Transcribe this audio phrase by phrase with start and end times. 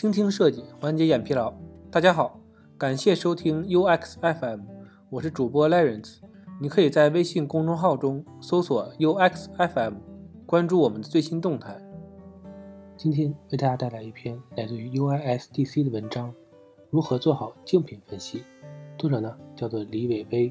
[0.00, 1.52] 倾听设计，缓解眼疲劳。
[1.90, 2.40] 大家好，
[2.78, 4.60] 感谢收听 UX FM，
[5.10, 6.20] 我是主播 Lawrence。
[6.58, 9.96] 你可以在微信公众号中搜索 UX FM，
[10.46, 11.76] 关注我们的最新动态。
[12.96, 16.32] 今天为大家带来一篇来自于 UISDC 的文章：
[16.88, 18.42] 如何做好竞品分析。
[18.96, 20.50] 作者呢叫做李伟威。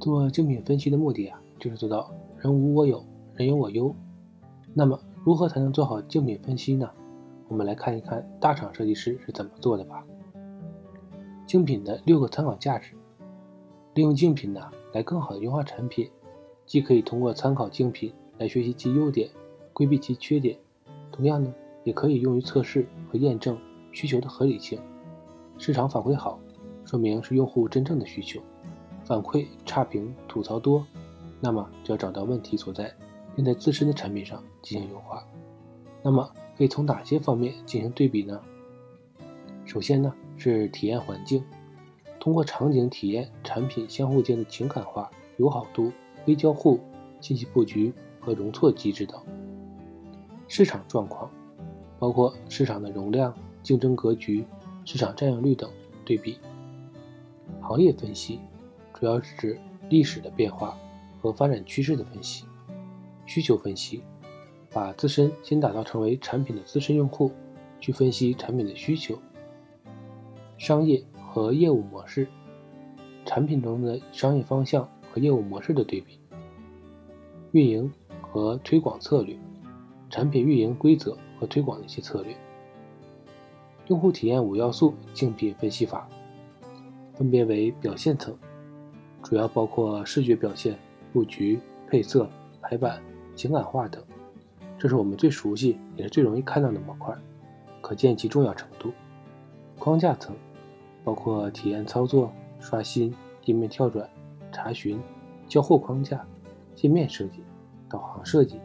[0.00, 3.04] 做竞品分析的目的啊，就是做到人无我有，
[3.34, 3.94] 人有我优。
[4.72, 6.88] 那么，如何才能做好竞品分析呢？
[7.48, 10.04] 我们来看一看大厂设计师是怎么做的吧。
[11.46, 12.94] 竞品的六个参考价值，
[13.94, 16.10] 利用竞品呢来更好的优化产品，
[16.66, 19.30] 既可以通过参考竞品来学习其优点，
[19.72, 20.58] 规避其缺点，
[21.10, 21.52] 同样呢
[21.84, 23.58] 也可以用于测试和验证
[23.92, 24.78] 需求的合理性。
[25.56, 26.38] 市场反馈好，
[26.84, 28.40] 说明是用户真正的需求；
[29.04, 30.86] 反馈差评、吐槽多，
[31.40, 32.92] 那么就要找到问题所在，
[33.34, 35.26] 并在自身的产品上进行优化。
[36.02, 36.30] 那么。
[36.58, 38.40] 可以从哪些方面进行对比呢？
[39.64, 41.44] 首先呢是体验环境，
[42.18, 45.92] 通过场景体验产品相互间的情感化、友好度、
[46.26, 46.80] 微交互、
[47.20, 49.22] 信息布局和容错机制等。
[50.48, 51.30] 市场状况
[51.98, 54.44] 包括市场的容量、竞争格局、
[54.84, 55.70] 市场占有率等
[56.04, 56.38] 对比。
[57.60, 58.40] 行业分析
[58.92, 60.76] 主要是指历史的变化
[61.20, 62.44] 和发展趋势的分析。
[63.26, 64.02] 需求分析。
[64.78, 67.32] 把自身先打造成为产品的资深用户，
[67.80, 69.18] 去分析产品的需求、
[70.56, 72.28] 商业和业务模式、
[73.26, 76.20] 产品中的商业方向和业务模式的对比、
[77.50, 79.36] 运营和推广策略、
[80.10, 82.36] 产品运营规则和推广的一些策略。
[83.88, 86.08] 用户体验五要素竞品分析法
[87.14, 88.32] 分别为表现层，
[89.24, 90.78] 主要包括视觉表现、
[91.12, 92.30] 布局、配色、
[92.62, 93.02] 排版、
[93.34, 94.00] 情感化等。
[94.78, 97.12] 这是我们最熟悉也是最容易看到的模块，
[97.80, 98.92] 可见其重要程度。
[99.78, 100.36] 框架层
[101.04, 103.12] 包括体验操作、刷新、
[103.44, 104.08] 页面跳转、
[104.52, 105.00] 查询、
[105.48, 106.24] 交互框架、
[106.74, 107.42] 界面设计、
[107.88, 108.60] 导航设计、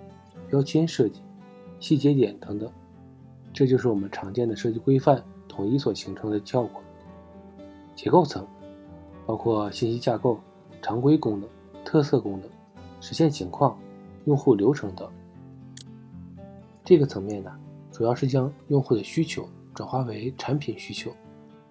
[0.48, 1.22] 标签设计、
[1.80, 2.72] 细节点等等。
[3.52, 6.82] 这就是我们常见的设计规范统一所形成的效果。
[7.96, 8.46] 结构层
[9.26, 10.40] 包括信息架构、
[10.82, 11.50] 常规功能、
[11.86, 12.50] 特色功能、
[13.00, 13.78] 实现情况、
[14.26, 15.10] 用户流程等。
[16.86, 17.52] 这个层面呢，
[17.92, 21.12] 主要是将用户的需求转化为产品需求，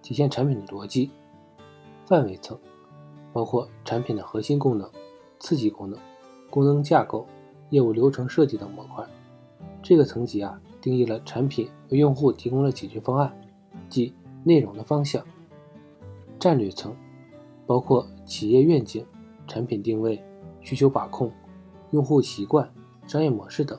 [0.00, 1.10] 体现产品的逻辑。
[2.06, 2.58] 范围层
[3.32, 4.90] 包括产品的核心功能、
[5.38, 5.98] 刺激功能、
[6.50, 7.26] 功能架构、
[7.70, 9.06] 业务流程设计等模块。
[9.82, 13.32] 这个层级啊，定义了产品为用户提供了解决方案，
[13.88, 14.14] 即
[14.44, 15.24] 内容的方向。
[16.38, 16.94] 战略层
[17.66, 19.06] 包括企业愿景、
[19.46, 20.22] 产品定位、
[20.60, 21.30] 需求把控、
[21.90, 22.68] 用户习惯、
[23.06, 23.78] 商业模式等。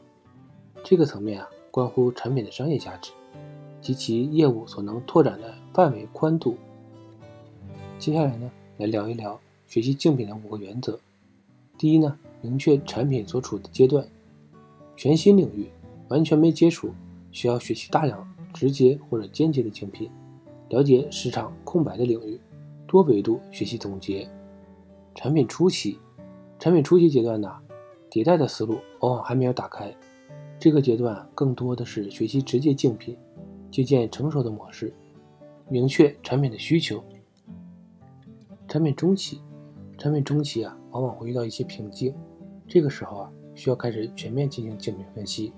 [0.84, 3.14] 这个层面啊，关乎产品的商业价值
[3.82, 6.58] 及其业务所能拓展的范围宽度。
[7.98, 11.00] 接下来呢，来聊一聊学习竞品的五个原则。
[11.78, 14.06] 第一呢，明确产品所处的阶段，
[14.98, 15.70] 全新领域
[16.10, 16.94] 完全没接触，
[17.32, 20.10] 需要学习大量直接或者间接的竞品，
[20.68, 22.38] 了解市场空白的领域，
[22.86, 24.30] 多维度学习总结。
[25.16, 25.98] 产品初期，
[26.60, 27.50] 产品初期阶段呢，
[28.12, 29.96] 迭代的思路往往还没有打开。
[30.64, 33.18] 这个阶段更多的是学习直接竞品，
[33.70, 34.94] 借鉴成熟的模式，
[35.68, 37.04] 明确产品的需求。
[38.66, 39.42] 产品中期，
[39.98, 42.16] 产品中期啊，往往会遇到一些瓶颈，
[42.66, 45.52] 这个时候啊，需要开始全面进行竞品分析。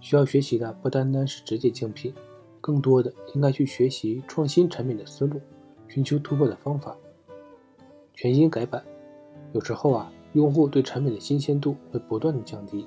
[0.00, 2.14] 需要学习的不单单是直接竞品，
[2.58, 5.38] 更多的应该去学习创新产品的思路，
[5.88, 6.96] 寻求突破的方法。
[8.14, 8.82] 全新改版，
[9.52, 12.86] 有时候啊，用户对产品的新鲜度会不断的降低。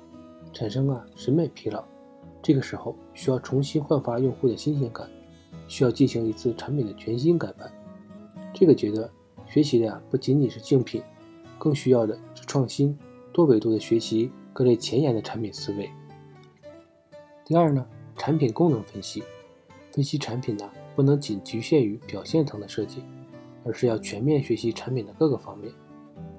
[0.52, 1.82] 产生啊审美疲劳，
[2.42, 5.08] 这个时候需要重新焕发用户的新鲜感，
[5.66, 7.72] 需要进行一次产品的全新改版。
[8.52, 9.08] 这个阶段
[9.46, 11.02] 学习的呀不仅仅是竞品，
[11.58, 12.96] 更需要的是创新，
[13.32, 15.90] 多维度的学习各类前沿的产品思维。
[17.44, 17.86] 第二呢，
[18.16, 19.22] 产品功能分析，
[19.90, 23.02] 分析产品呢不能仅局限于表现层的设计，
[23.64, 25.72] 而是要全面学习产品的各个方面。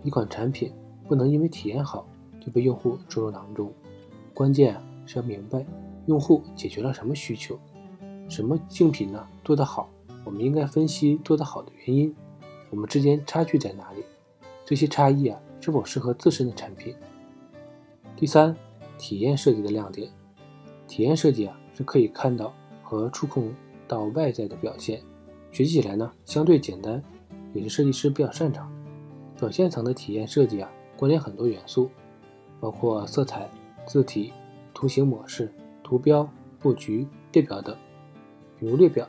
[0.04, 0.72] 一款产品
[1.08, 2.08] 不能因为体验好
[2.40, 3.74] 就被用户收入囊中。
[4.34, 5.66] 关键啊是要明白
[6.08, 7.60] 用户解决了什么需求，
[8.28, 9.90] 什么竞品呢做得好，
[10.26, 12.14] 我们应该分析做得好的原因，
[12.70, 14.04] 我们之间差距在哪里，
[14.66, 16.96] 这些差异啊是否适合自身的产品。
[18.16, 18.56] 第三，
[18.98, 20.10] 体验设计的亮点，
[20.88, 23.54] 体验设计啊是可以看到和触控
[23.88, 25.02] 到外在的表现，
[25.52, 27.02] 学习起来呢相对简单，
[27.54, 28.74] 也是设计师比较擅长的。
[29.40, 31.90] 表现层的体验设计啊关联很多元素，
[32.60, 33.50] 包括色彩。
[33.86, 34.34] 字体、
[34.74, 35.52] 图形模式、
[35.84, 36.28] 图标、
[36.60, 37.76] 布局、列表等，
[38.60, 39.08] 比如列表，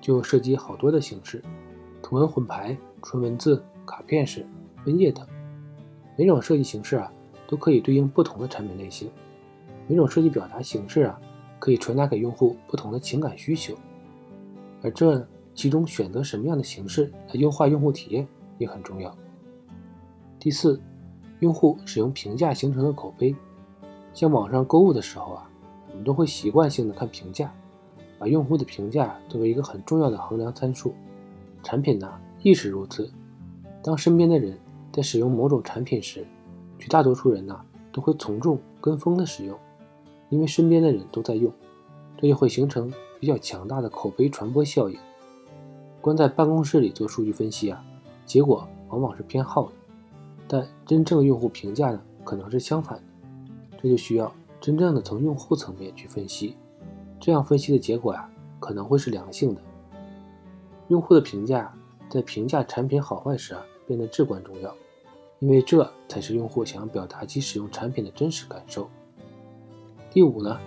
[0.00, 1.42] 就涉及好多的形式，
[2.02, 4.46] 图文混排、纯文字、卡片式、
[4.84, 5.26] 分页等。
[6.16, 7.12] 每种设计形式啊，
[7.46, 9.10] 都可以对应不同的产品类型。
[9.86, 11.20] 每种设计表达形式啊，
[11.58, 13.74] 可以传达给用户不同的情感需求。
[14.82, 18.26] 而这其中选择什么样的形式来优化用户体验
[18.58, 19.16] 也很重要。
[20.38, 20.80] 第四，
[21.40, 23.34] 用户使用评价形成的口碑。
[24.16, 25.46] 像网上购物的时候啊，
[25.90, 27.52] 我们都会习惯性的看评价，
[28.18, 30.94] 把用户的评价作为一个很重要的衡量参数。
[31.62, 32.10] 产品呢
[32.42, 33.12] 亦是如此。
[33.82, 34.58] 当身边的人
[34.90, 36.26] 在使用某种产品时，
[36.78, 37.60] 绝大多数人呢
[37.92, 39.54] 都会从众跟风的使用，
[40.30, 41.52] 因为身边的人都在用，
[42.16, 42.90] 这就会形成
[43.20, 44.98] 比较强大的口碑传播效应。
[46.00, 47.84] 关在办公室里做数据分析啊，
[48.24, 49.72] 结果往往是偏好的，
[50.48, 53.02] 但真正用户评价呢可能是相反的。
[53.82, 56.56] 这就需要真正的从用户层面去分析，
[57.20, 59.60] 这样分析的结果呀，可能会是良性的。
[60.88, 61.74] 用户的评价
[62.08, 64.74] 在评价产品好坏时啊，变得至关重要，
[65.40, 68.88] 因为这才是用户想要表达其使用产品的真实感受。
[70.10, 70.58] 第五呢，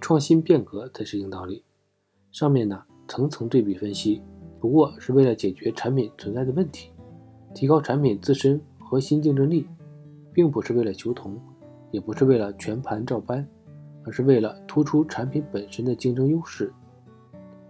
[0.00, 1.64] 创新变革才是硬道理。
[2.32, 4.20] 上面呢层层对比分析，
[4.60, 6.90] 不过是为了解决产品存在的问题，
[7.54, 9.66] 提高产品自身核心竞争力，
[10.32, 11.40] 并不是为了求同。
[11.90, 13.46] 也不是为了全盘照搬，
[14.04, 16.72] 而是为了突出产品本身的竞争优势。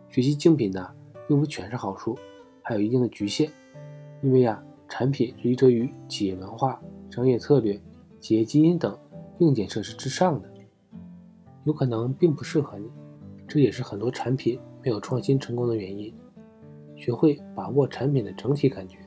[0.08, 0.90] 学习竞品呢，
[1.28, 2.18] 并不全是好处，
[2.62, 3.50] 还有一定的局限。
[4.22, 6.80] 因为呀，产品是依托于企业文化、
[7.10, 7.80] 商业策略、
[8.18, 8.98] 企业基因等
[9.38, 10.50] 硬件设施之上的，
[11.64, 12.90] 有可能并不适合你。
[13.48, 16.14] 这也是很多产品没有创新成功的原因。
[16.96, 18.98] 学会把握产品的整体感觉，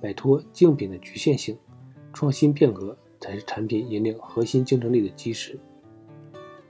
[0.00, 1.56] 摆脱竞品的局限性，
[2.12, 2.96] 创新变革。
[3.20, 5.58] 才是产品引领核心竞争力的基石。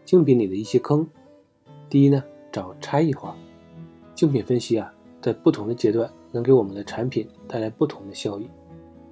[0.05, 1.07] 竞品里的一些坑，
[1.91, 2.23] 第一呢，
[2.53, 3.37] 找差异化。
[4.15, 8.49] 竞品分析啊，在不同的阶段能给我们的产品带来不同的效益。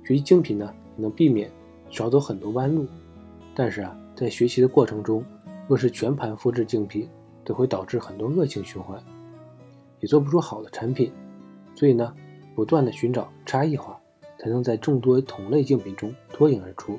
[0.04, 1.50] 学习竞品呢，也能避免
[1.90, 2.86] 少走很多弯路。
[3.54, 5.24] 但是啊，在学习的过程中，
[5.66, 7.08] 若是全盘复制竞品，
[7.44, 9.02] 则会导致很多恶性循环，
[10.00, 11.12] 也做不出好的产品。
[11.74, 12.14] 所以呢，
[12.54, 14.00] 不断的寻找差异化，
[14.38, 16.98] 才能在众多同类竞品中脱颖而出。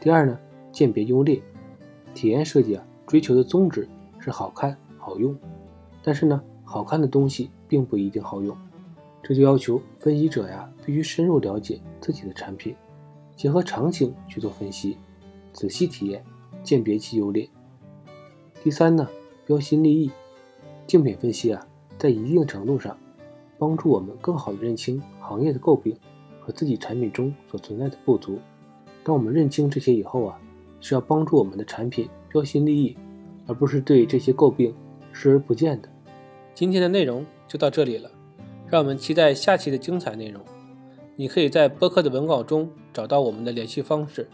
[0.00, 0.38] 第二呢，
[0.72, 1.42] 鉴别优劣，
[2.14, 3.86] 体验设计啊，追求的宗旨
[4.18, 5.36] 是好看好用，
[6.02, 8.56] 但是呢，好看的东西并不一定好用，
[9.22, 12.74] 这就要求分析者呀，必须深入了解自己的产品，
[13.36, 14.96] 结合场景去做分析，
[15.52, 16.24] 仔细体验，
[16.62, 17.46] 鉴别其优劣。
[18.64, 19.06] 第三呢，
[19.44, 20.10] 标新立异，
[20.86, 21.66] 竞品分析啊，
[21.98, 22.96] 在一定程度上
[23.58, 25.94] 帮助我们更好的认清行业的诟病
[26.40, 28.38] 和自己产品中所存在的不足。
[29.02, 30.38] 当我们认清这些以后啊，
[30.80, 32.96] 是要帮助我们的产品标新立异，
[33.46, 34.74] 而不是对这些诟病
[35.12, 35.88] 视而不见的。
[36.54, 38.10] 今天的内容就到这里了，
[38.68, 40.42] 让我们期待下期的精彩内容。
[41.16, 44.28] 你可以在播客的文稿中找到我们的联系方式，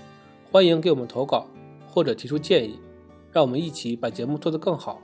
[0.51, 1.47] 欢迎给我们投稿
[1.89, 2.79] 或者提出建议，
[3.33, 5.01] 让我们一起把节目做得更好。